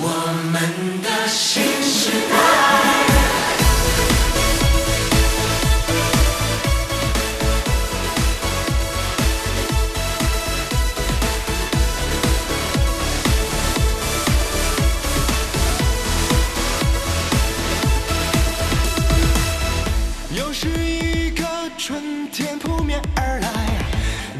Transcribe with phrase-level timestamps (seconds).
[0.00, 0.06] 我
[0.52, 2.36] 们的新时代
[20.30, 21.44] 又是一个
[21.76, 23.48] 春天扑面而来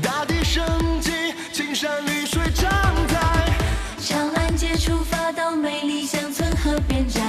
[0.00, 1.10] 大地生机
[1.52, 2.70] 青山绿水常
[3.08, 3.28] 在。
[3.98, 7.20] 长安街出发美丽乡村河边寨，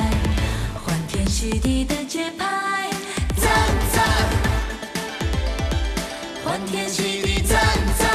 [0.85, 2.89] 欢天喜地的节拍，
[3.37, 3.49] 赞
[3.93, 4.05] 赞，
[6.43, 7.59] 欢天喜地赞
[7.97, 8.07] 赞，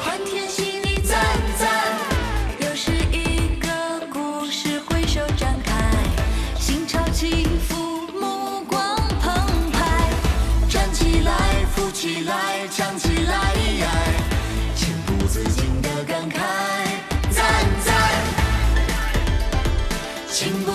[0.00, 1.18] 欢天喜地赞
[1.58, 1.68] 赞，
[2.60, 3.68] 又是一个
[4.12, 5.72] 故事挥手展开，
[6.58, 9.32] 心潮起伏，目光澎
[9.72, 10.08] 湃，
[10.68, 11.32] 站起来，
[11.74, 13.31] 富起来，强起来。
[20.32, 20.71] 친구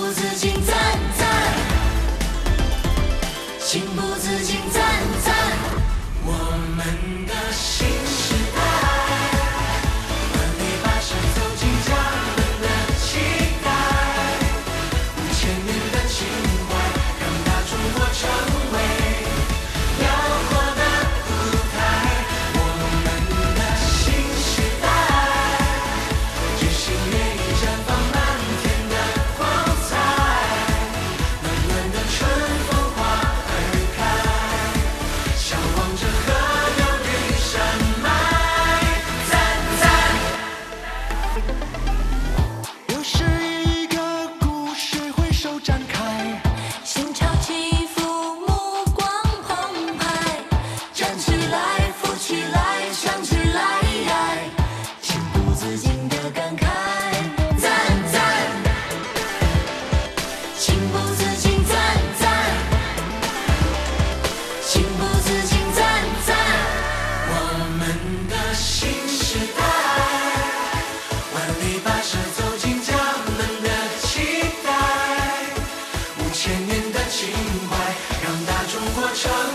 [77.18, 77.28] 情
[77.68, 79.47] 怀让大中国成